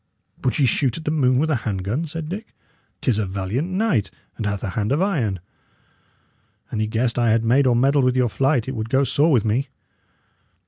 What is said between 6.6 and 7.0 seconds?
An he